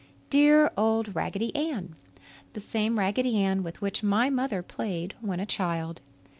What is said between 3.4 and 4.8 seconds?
with which my mother